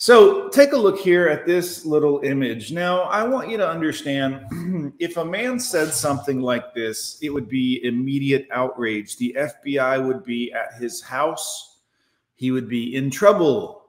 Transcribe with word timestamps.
So 0.00 0.48
take 0.50 0.74
a 0.74 0.76
look 0.76 1.00
here 1.00 1.26
at 1.26 1.44
this 1.44 1.84
little 1.84 2.20
image. 2.20 2.70
Now, 2.70 3.02
I 3.02 3.24
want 3.24 3.50
you 3.50 3.56
to 3.56 3.68
understand 3.68 4.94
if 5.00 5.16
a 5.16 5.24
man 5.24 5.58
said 5.58 5.92
something 5.92 6.40
like 6.40 6.72
this, 6.72 7.18
it 7.20 7.30
would 7.30 7.48
be 7.48 7.84
immediate 7.84 8.46
outrage. 8.52 9.16
The 9.16 9.36
FBI 9.36 10.06
would 10.06 10.22
be 10.22 10.52
at 10.52 10.80
his 10.80 11.02
house, 11.02 11.80
he 12.36 12.52
would 12.52 12.68
be 12.68 12.94
in 12.94 13.10
trouble. 13.10 13.86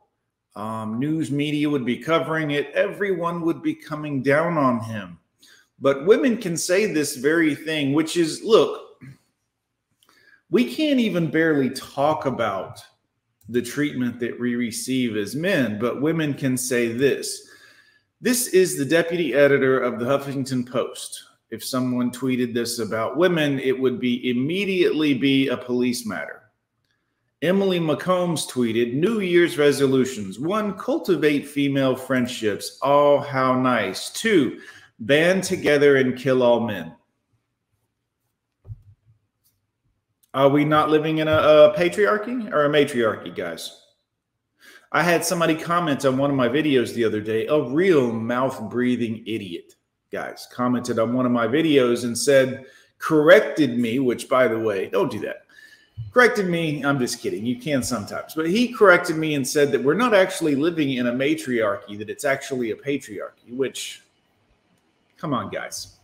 Um, 0.55 0.97
news 0.97 1.29
media 1.29 1.69
would 1.69 1.85
be 1.85 1.97
covering 1.97 2.51
it, 2.51 2.71
everyone 2.73 3.41
would 3.41 3.61
be 3.61 3.75
coming 3.75 4.23
down 4.23 4.57
on 4.57 4.79
him. 4.79 5.19
But 5.79 6.07
women 6.07 6.37
can 6.37 6.57
say 6.57 6.91
this 6.91 7.17
very 7.17 7.53
thing, 7.53 7.93
which 7.93 8.17
is 8.17 8.41
look, 8.43 8.81
we 10.49 10.73
can't 10.73 10.99
even 10.99 11.29
barely 11.29 11.69
talk 11.69 12.25
about 12.25 12.81
the 13.49 13.61
treatment 13.61 14.19
that 14.19 14.39
we 14.39 14.55
receive 14.55 15.17
as 15.17 15.35
men, 15.35 15.79
but 15.79 16.01
women 16.01 16.33
can 16.33 16.55
say 16.55 16.91
this. 16.91 17.49
This 18.21 18.47
is 18.47 18.77
the 18.77 18.85
deputy 18.85 19.33
editor 19.33 19.79
of 19.79 19.99
the 19.99 20.05
Huffington 20.05 20.69
Post. 20.69 21.23
If 21.49 21.63
someone 21.63 22.11
tweeted 22.11 22.53
this 22.53 22.77
about 22.77 23.17
women, 23.17 23.59
it 23.59 23.77
would 23.77 23.99
be 23.99 24.29
immediately 24.29 25.15
be 25.15 25.47
a 25.47 25.57
police 25.57 26.05
matter. 26.05 26.43
Emily 27.41 27.79
McCombs 27.79 28.47
tweeted 28.47 28.93
New 28.93 29.21
Year's 29.21 29.57
resolutions. 29.57 30.39
One, 30.39 30.77
cultivate 30.77 31.47
female 31.47 31.95
friendships. 31.95 32.77
Oh, 32.83 33.19
how 33.19 33.59
nice. 33.59 34.09
Two, 34.11 34.59
band 34.99 35.43
together 35.43 35.95
and 35.95 36.17
kill 36.17 36.43
all 36.43 36.59
men. 36.59 36.93
Are 40.33 40.49
we 40.49 40.63
not 40.63 40.89
living 40.89 41.17
in 41.17 41.27
a, 41.27 41.37
a 41.37 41.73
patriarchy 41.75 42.51
or 42.51 42.65
a 42.65 42.69
matriarchy, 42.69 43.35
guys? 43.35 43.81
I 44.91 45.03
had 45.03 45.25
somebody 45.25 45.55
comment 45.55 46.05
on 46.05 46.17
one 46.17 46.29
of 46.29 46.35
my 46.35 46.47
videos 46.47 46.93
the 46.93 47.05
other 47.05 47.21
day, 47.21 47.47
a 47.47 47.61
real 47.61 48.11
mouth 48.11 48.69
breathing 48.69 49.23
idiot, 49.25 49.75
guys, 50.11 50.47
commented 50.51 50.99
on 50.99 51.13
one 51.13 51.25
of 51.25 51.31
my 51.31 51.47
videos 51.47 52.03
and 52.03 52.17
said, 52.17 52.65
corrected 52.97 53.77
me, 53.77 53.99
which 53.99 54.27
by 54.27 54.47
the 54.47 54.57
way, 54.57 54.89
don't 54.89 55.11
do 55.11 55.19
that. 55.19 55.43
Corrected 56.11 56.47
me. 56.47 56.83
I'm 56.83 56.97
just 56.97 57.19
kidding. 57.19 57.45
You 57.45 57.59
can 57.59 57.83
sometimes, 57.83 58.33
but 58.33 58.49
he 58.49 58.73
corrected 58.73 59.15
me 59.15 59.35
and 59.35 59.47
said 59.47 59.71
that 59.71 59.83
we're 59.83 59.93
not 59.93 60.13
actually 60.13 60.55
living 60.55 60.93
in 60.93 61.07
a 61.07 61.11
matriarchy, 61.11 61.97
that 61.97 62.09
it's 62.09 62.25
actually 62.25 62.71
a 62.71 62.75
patriarchy, 62.75 63.55
which, 63.55 64.03
come 65.17 65.33
on, 65.33 65.49
guys. 65.49 65.98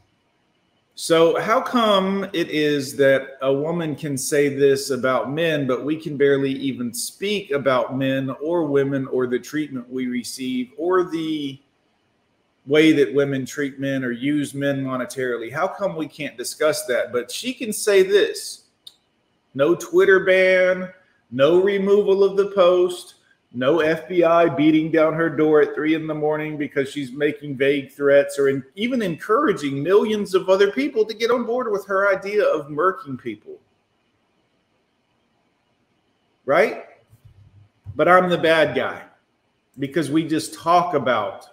So, 0.97 1.37
how 1.41 1.59
come 1.59 2.23
it 2.31 2.49
is 2.49 2.95
that 2.95 3.37
a 3.41 3.51
woman 3.53 3.97
can 3.97 4.17
say 4.17 4.47
this 4.47 4.91
about 4.91 5.29
men, 5.29 5.67
but 5.67 5.83
we 5.83 5.97
can 5.97 6.15
barely 6.15 6.53
even 6.53 6.93
speak 6.93 7.51
about 7.51 7.97
men 7.97 8.29
or 8.41 8.63
women 8.63 9.05
or 9.07 9.27
the 9.27 9.37
treatment 9.37 9.89
we 9.89 10.07
receive 10.07 10.71
or 10.77 11.03
the 11.03 11.59
way 12.65 12.93
that 12.93 13.13
women 13.13 13.45
treat 13.45 13.77
men 13.77 14.05
or 14.05 14.11
use 14.11 14.53
men 14.53 14.85
monetarily? 14.85 15.51
How 15.51 15.67
come 15.67 15.97
we 15.97 16.07
can't 16.07 16.37
discuss 16.37 16.85
that? 16.85 17.11
But 17.11 17.29
she 17.29 17.53
can 17.53 17.73
say 17.73 18.01
this 18.01 18.63
no 19.53 19.75
Twitter 19.75 20.21
ban, 20.21 20.93
no 21.29 21.61
removal 21.61 22.23
of 22.23 22.37
the 22.37 22.51
post, 22.51 23.14
no 23.55 23.77
FBI 23.77 24.57
beating 24.57 24.91
down 24.91 25.13
her 25.13 25.29
door 25.29 25.61
at 25.61 25.73
three 25.73 25.95
in 25.95 26.07
the 26.07 26.13
morning 26.13 26.57
because 26.57 26.89
she's 26.91 27.13
making 27.13 27.55
vague 27.55 27.91
threats 27.91 28.37
or 28.37 28.49
in, 28.49 28.63
even 28.75 29.01
encouraging 29.01 29.81
millions 29.81 30.35
of 30.35 30.49
other 30.49 30.71
people 30.71 31.05
to 31.05 31.13
get 31.13 31.31
on 31.31 31.45
board 31.45 31.71
with 31.71 31.85
her 31.85 32.13
idea 32.13 32.43
of 32.43 32.67
murking 32.67 33.17
people. 33.17 33.57
Right? 36.45 36.83
But 37.95 38.09
I'm 38.09 38.29
the 38.29 38.37
bad 38.37 38.75
guy 38.75 39.03
because 39.79 40.11
we 40.11 40.27
just 40.27 40.53
talk 40.53 40.93
about 40.93 41.47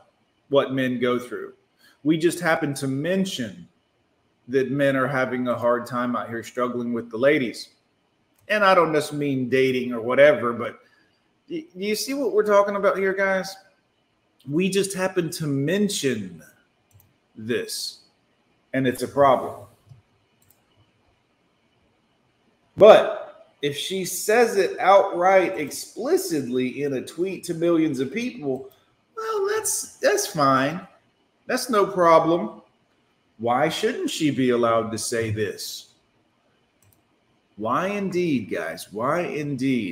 what 0.49 0.73
men 0.73 0.99
go 0.99 1.21
through. 1.21 1.53
We 2.03 2.19
just 2.19 2.41
happen 2.41 2.75
to 2.75 2.89
mention 2.89 3.69
that 4.49 4.73
men 4.73 4.97
are 4.97 5.07
having 5.07 5.47
a 5.47 5.57
hard 5.57 5.87
time 5.87 6.17
out 6.17 6.29
here 6.29 6.43
struggling 6.43 6.93
with 6.93 7.11
the 7.11 7.17
ladies. 7.17 7.69
And 8.49 8.65
I 8.65 8.75
don't 8.75 8.93
just 8.93 9.13
mean 9.13 9.49
dating 9.49 9.93
or 9.93 10.01
whatever, 10.01 10.53
but 10.53 10.81
do 11.53 11.65
you 11.75 11.95
see 11.95 12.15
what 12.15 12.33
we're 12.33 12.47
talking 12.47 12.77
about 12.77 12.97
here, 12.97 13.13
guys? 13.13 13.55
We 14.49 14.71
just 14.71 14.95
happen 14.95 15.29
to 15.31 15.47
mention 15.47 16.43
this, 17.37 18.01
and 18.73 18.87
it's 18.87 19.03
a 19.03 19.09
problem. 19.09 19.67
But 22.77 23.53
if 23.61 23.77
she 23.77 24.07
says 24.07 24.57
it 24.57 24.79
outright, 24.79 25.59
explicitly 25.59 26.85
in 26.85 26.95
a 26.95 27.03
tweet 27.03 27.45
to 27.45 27.55
millions 27.55 28.01
of 28.01 28.13
people, 28.13 28.71
well, 29.15 29.47
that's 29.55 29.99
that's 29.99 30.27
fine. 30.27 30.81
That's 31.47 31.69
no 31.69 31.87
problem. 31.87 32.63
Why 33.39 33.69
shouldn't 33.69 34.09
she 34.09 34.31
be 34.31 34.51
allowed 34.51 34.91
to 34.93 34.99
say 34.99 35.31
this? 35.31 35.89
Why 37.57 37.89
indeed, 37.89 38.51
guys? 38.51 38.91
Why 38.91 39.21
indeed? 39.21 39.91